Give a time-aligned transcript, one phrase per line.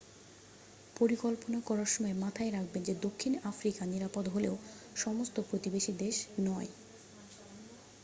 [0.95, 4.55] পরিকল্পনা করার সময় মাথায় রাখবেন যে দক্ষিণ আফ্রিকা নিরাপদ হলেও
[4.95, 6.15] সমস্ত প্রতিবেশী দেশ
[6.39, 6.69] নয়